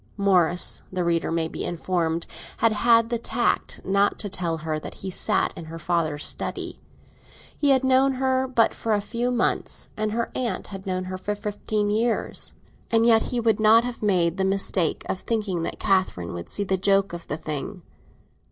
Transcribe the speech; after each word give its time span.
Morris, 0.17 0.81
the 0.91 1.03
reader 1.03 1.31
may 1.31 1.47
be 1.47 1.63
informed, 1.63 2.25
had 2.57 2.71
had 2.71 3.09
the 3.11 3.19
tact 3.19 3.79
not 3.85 4.17
to 4.17 4.29
tell 4.29 4.57
her 4.57 4.79
that 4.79 4.95
he 4.95 5.11
sat 5.11 5.55
in 5.55 5.65
her 5.65 5.77
father's 5.77 6.25
study. 6.25 6.79
He 7.55 7.69
had 7.69 7.83
known 7.83 8.13
her 8.13 8.47
but 8.47 8.73
for 8.73 8.93
a 8.93 8.99
few 8.99 9.29
months, 9.29 9.91
and 9.95 10.11
her 10.11 10.31
aunt 10.33 10.65
had 10.65 10.87
known 10.87 11.03
her 11.03 11.19
for 11.19 11.35
fifteen 11.35 11.91
years; 11.91 12.55
and 12.89 13.05
yet 13.05 13.21
he 13.29 13.39
would 13.39 13.59
not 13.59 13.83
have 13.83 14.01
made 14.01 14.37
the 14.37 14.43
mistake 14.43 15.03
of 15.07 15.19
thinking 15.19 15.61
that 15.61 15.77
Catherine 15.77 16.33
would 16.33 16.49
see 16.49 16.63
the 16.63 16.77
joke 16.77 17.13
of 17.13 17.27
the 17.27 17.37
thing. 17.37 17.83